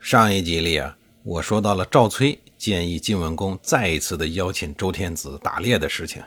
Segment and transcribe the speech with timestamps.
[0.00, 6.22] 上一集里啊，我说到了赵崔建议晋文公再一次的邀请周天子打猎的事情，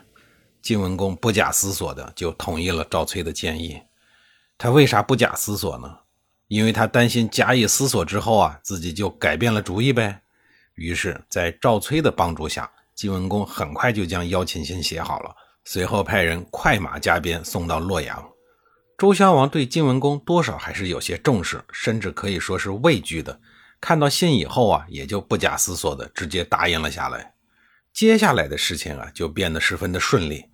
[0.62, 3.80] 晋文公不假思索的就同意了赵崔的建议。
[4.58, 5.96] 他为啥不假思索呢？
[6.48, 10.22] 因为他担心假以思索之后啊，自己就改变了主意呗。
[10.74, 18.28] 于是，在赵崔的帮助下，晋文公很快就将邀请信写好了，随后派人快马加鞭送到洛阳。
[18.98, 23.40] 周襄王对晋文公多少还是有些重视，甚至可以说是畏惧的。
[23.80, 27.34] 看到信以后啊，也就不假思索的直接答应了下来。
[27.94, 30.46] 接下来的事情啊，就变得十分的顺利。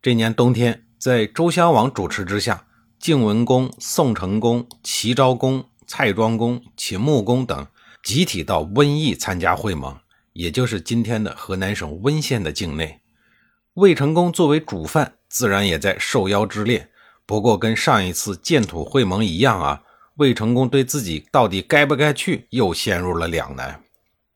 [0.00, 2.66] 这年冬天，在周襄王主持之下，
[2.98, 7.66] 晋文公、宋成公、齐昭公、蔡庄公、秦穆公等
[8.02, 9.98] 集体到温邑参加会盟，
[10.32, 13.00] 也就是今天的河南省温县的境内。
[13.74, 16.90] 魏成功作为主犯，自然也在受邀之列。
[17.24, 19.82] 不过，跟上一次建土会盟一样啊。
[20.22, 23.82] 魏成功对自己到底该不该去，又陷入了两难。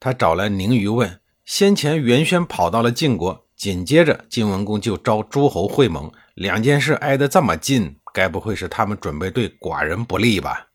[0.01, 10.67] 他找来宁于问：先前袁轩跑到了晋国，紧接着晋文公就招诸侯会盟，两件事挨得这么近，该不会是他们准备对寡人不利吧？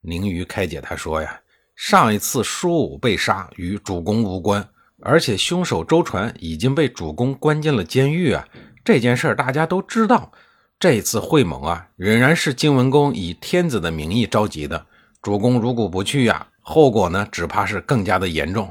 [0.00, 1.40] 宁于开解他说：呀，
[1.74, 4.66] 上一次叔武被杀与主公无关，
[5.02, 8.46] 而且凶手周传已经被主公关进了监狱啊，
[8.84, 10.32] 这件事大家都知道。
[10.78, 14.86] 这次会盟啊，仍然是晋文公以天子的名义召集的。
[15.22, 18.70] 主公如果不去呀，后果呢，只怕是更加的严重。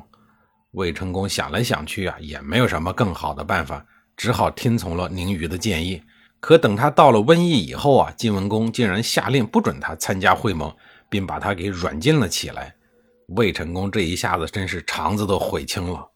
[0.73, 3.83] 魏成功想来想去啊，也没有什么更好的办法，
[4.15, 5.99] 只好听从了宁瑜的建议。
[6.39, 10.71] 可等他到了瘟疫以后啊，晋文公竟然下令不准他参加会盟，
[11.09, 12.75] 并把他给软禁了起来。
[13.29, 16.07] 魏成功这一下子真是肠子都悔青了。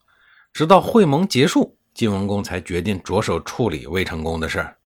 [0.52, 4.76] 直到会盟结束，晋文公才决定着手处理魏成功的事儿。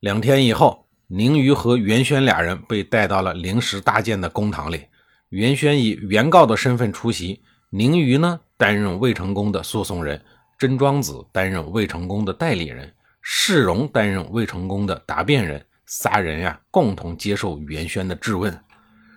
[0.00, 4.80] 两天以后，宁虞和袁轩俩人被带到了临时搭建的公堂里。
[5.28, 10.18] 袁轩以原告的身份出席，宁虞呢担任魏成功的诉讼人，
[10.58, 12.90] 甄庄子担任魏成功的代理人，
[13.20, 15.62] 世荣担任魏成功的答辩人。
[15.84, 18.58] 仨人呀共同接受袁轩的质问。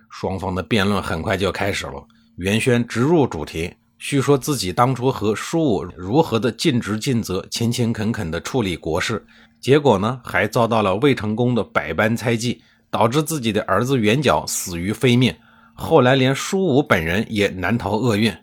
[0.09, 2.05] 双方的辩论很快就开始了。
[2.35, 9.25] 袁轩直入主题，叙说自己当初和叔武如何的尽职尽责、勤勤恳恳地处理国事。
[9.63, 15.33] 结果呢，还遭到了魏成功的百般猜忌，导致自己的儿子元角死于非命。
[15.73, 18.35] 后来连叔武本人也难逃厄运。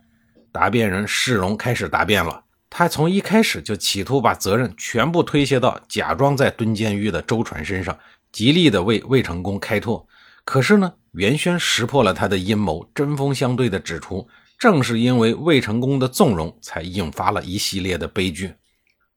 [0.50, 7.98] 答辩人世荣开始答辩了，他从一开始就企图把责任全部推卸到假装在蹲监狱的周传身上，
[8.32, 10.08] 极力的为魏成功开脱。
[10.46, 14.26] 可是呢，袁轩识破了他的阴谋，针锋相对的指出，
[14.58, 18.54] 正是因为魏成功的纵容，才引发了一系列的悲剧。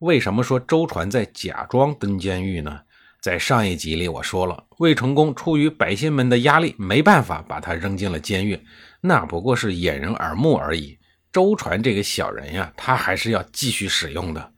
[0.04, 2.82] 为什么说周传在假装蹲监狱呢？
[3.22, 8.60] 在上一集里我说了，魏成功出于百姓们的压力，没办法把他扔进了监狱，
[9.00, 10.98] 那不过是掩人耳目而已。
[11.32, 14.52] 周传这个小人呀，他还是要继续使用的。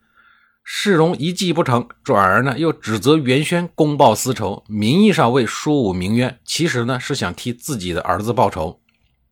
[0.64, 8.82] 世荣一计不成，转而呢又指责袁轩公报私仇，名义上为叔武鸣冤，其实呢是想替自己的儿子报仇。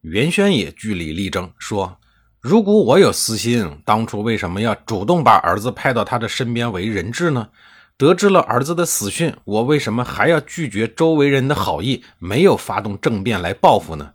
[0.01, 1.97] 袁轩也据理力争，说。
[2.43, 7.47] 如果我有私心，当初为什么要主动把儿子派到他的身边为人质呢？
[7.95, 14.11] 得知了儿子的死讯，我为什么还要拒绝周围人的好意，没有发动政变来报复呢？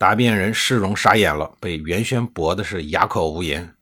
[0.00, 3.72] 答辩人世荣傻眼了，被袁轩驳的是哑口无言。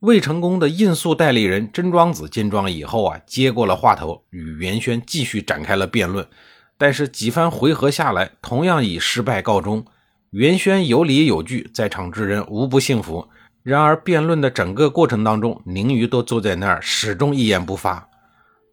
[0.00, 6.26] 魏成功的应诉代理人甄庄子见状以后啊，接过了话头，与袁轩继续展开了辩论，
[6.76, 9.86] 但是几番回合下来，同样以失败告终。
[10.36, 13.26] 袁轩有理有据，在场之人无不信服。
[13.62, 18.06] 然而，辩论的整个过程当中，宁瑜都坐在那儿，始终一言不发。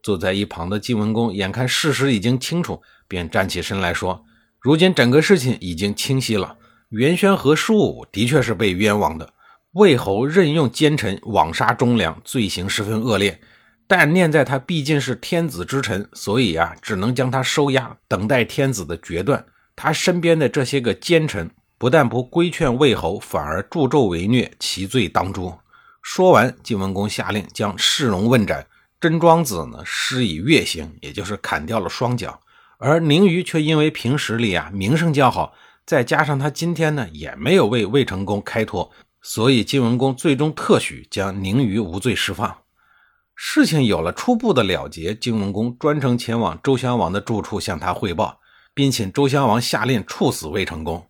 [0.03, 4.25] 坐在一旁的晋文公眼看事实已经清楚，便站起身来说
[4.59, 6.57] ：“如今整个事情已经清晰了，
[6.89, 9.31] 袁轩和叔武的确是被冤枉的。
[9.71, 13.39] 魏侯任用奸臣，枉杀忠良，罪行十分恶劣。
[13.87, 19.41] 但念在他毕竟是天子之臣，所以啊，只能将他收押，等待天子的决断。”
[19.75, 25.57] 他身边的这些个奸臣，不但不规劝魏侯，反而助纣为虐，其罪当诛。
[26.01, 28.67] 说完，晋文公下令将世荣问斩，
[28.99, 32.39] 甄庄子呢施以月刑，也就是砍掉了双脚。
[32.77, 35.53] 而宁虞却因为平时里啊名声较好，
[35.85, 38.91] 再加上他今天呢也没有为魏成功开脱，
[39.21, 42.57] 所以晋文公最终特许将宁于无罪释放。
[43.35, 48.39] 事情有了初步的了结，晋文公专程前往周襄王的住处向他汇报，
[48.73, 51.07] 并请周襄王下令处死魏成功。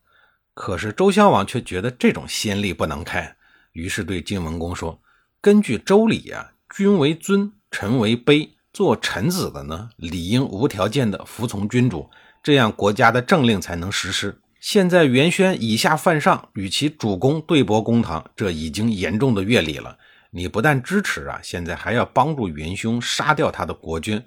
[0.53, 3.35] 可是周襄王却觉得这种先例不能开，
[3.71, 5.01] 于是对晋文公说
[5.41, 12.09] ：“根据周礼呀，君为尊，臣为卑，做臣子的呢，理应无条件的服从君主，
[12.43, 14.39] 这样国家的政令才能实施。
[14.59, 19.97] 现在元轩以下犯上，与其主公对簿公堂，这已经严重的越礼了。
[20.29, 24.23] 你不但支持啊，现在还要帮助元凶杀掉他的国君，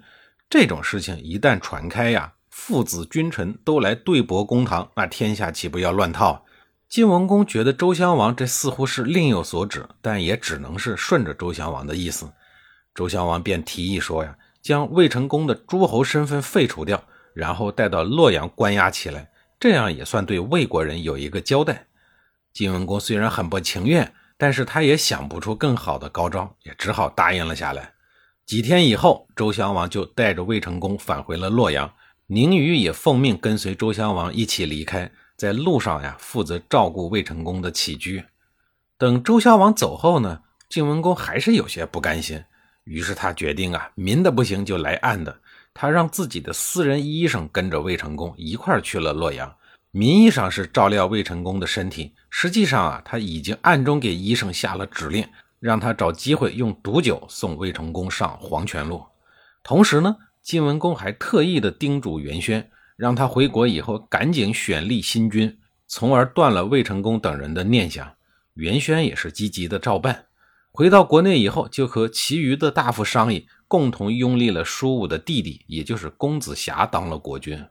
[0.49, 6.43] 这种事情一旦传开呀。”父子君臣都来对簿公堂，那天下岂不要乱套？
[6.89, 12.29] 晋文公觉得周襄王这似乎是另有所指，但也只能是顺着周襄王的意思。
[12.95, 17.01] 周襄王便提议说：“呀，将魏成功的诸侯身份废除掉，
[17.33, 19.29] 然后带到洛阳关押起来，
[19.59, 21.85] 这样也算对魏国人有一个交代。”
[22.51, 27.93] 晋文公虽然很不情愿，但是他也想不出更好的高招，也只好答应了下来。
[28.47, 31.89] 几天以后，周襄王就带着魏成功返回了洛阳。
[32.29, 38.21] 宁于也奉命跟随周襄王一起离开，在路上呀，负责照顾魏成功的起居。
[38.97, 42.43] 等周襄王走后呢，晋文公还是有些不甘心，
[42.83, 45.39] 于是他决定啊，明的不行就来暗的。
[45.73, 49.55] 他让自己的私人医生跟着魏成功一块儿去了洛阳，
[49.91, 55.25] 名义上是照料魏成功的身体，实际上啊，他已经暗中给医生下了指令，
[55.61, 59.01] 让他找机会用毒酒送魏成功上黄泉路，
[59.63, 60.13] 同时呢。
[60.47, 68.13] 晋文公还特意的叮嘱元轩，让他回国以后赶紧选立新君，从而断了魏成功等人的念想。
[68.53, 70.27] 元轩也是积极的照办。
[70.71, 77.65] 回到国内以后，就和其余的大夫商议，共同拥立了舒武的弟弟，也就是公子瑕当了国君。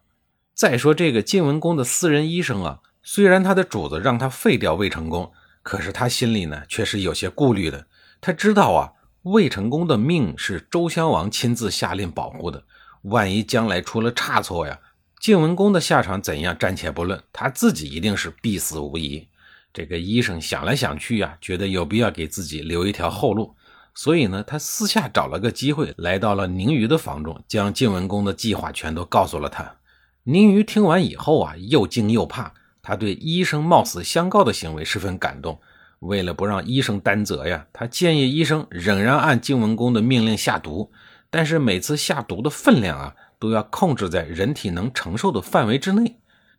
[0.52, 5.32] 再说这个晋文公的私人医生啊，虽然他的主子让他废掉魏成功，
[5.62, 7.86] 可是他心里呢却是有些顾虑的。
[8.20, 8.92] 他知道啊。
[9.26, 12.62] 魏成功的命是周襄王亲自下令保护的，
[13.02, 14.78] 万一将来出了差错呀，
[15.18, 19.26] 晋文公的下场怎样暂且不论，他自己一定是必死无疑。
[19.72, 23.52] 这个医生想来想去呀，觉得有必要给自己留一条后路，
[23.96, 29.74] 所以呢，他私下找了个机会，来到了宁于的房中，将晋文公的计划全都告诉了他。
[30.22, 35.60] 宁于听完以后啊，又惊又怕，他对医生冒死相告的行为十分感动。
[36.00, 40.90] 为了不让医生担责呀，他建议医生仍然按晋文公的命令下毒，
[41.30, 46.16] 但是每次下毒的分量啊，都要控制在人体能承受的范围之内。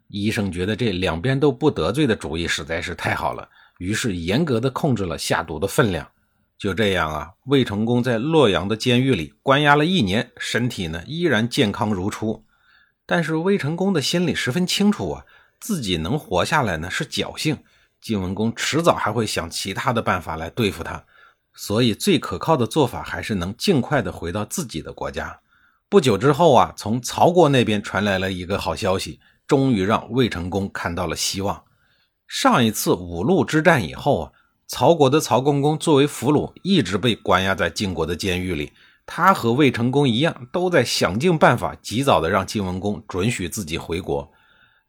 [0.08, 3.48] 医生觉得这两边都不得罪的主意实在是太好了，
[3.78, 6.08] 于是严格的控制了下毒的分量。
[6.58, 12.44] 就这样啊，魏成功在洛阳的监狱里关押了一年，身体呢依然健康如初。
[13.06, 15.26] 但是魏成功的心里十分清楚啊，
[15.60, 17.60] 自己能活下来呢是侥幸。
[18.02, 21.04] 晋文公迟早还会想其他的办法来对付他，
[21.54, 25.40] 所以最可靠的做法还是能尽快的回到自己的国家。
[25.90, 31.64] 不久之后啊，从曹国那边传来了一个好消息，终于让魏成功看到了希望。
[32.28, 34.32] 上一次五路之战以后啊，
[34.68, 38.74] 曹国的曹公公作为俘虏，一直被关押在晋国的监狱里。
[39.06, 44.30] 他和魏成功一样，都在想尽办法，及早的让晋文公准许自己回国。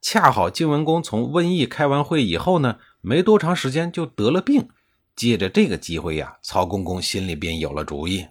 [0.00, 2.78] 恰好晋文公从瘟疫开完会以后呢。
[3.00, 4.68] 没多长时间就得了病，
[5.14, 8.26] 借着这个机会呀，曹公公心里边有了主意。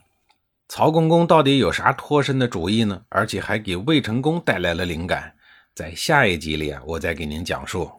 [0.68, 3.02] 曹公公到底有啥脱身的主意呢？
[3.08, 5.36] 而且还给魏成功带来了灵感。
[5.74, 7.90] 在下一集里啊，我再给您讲述。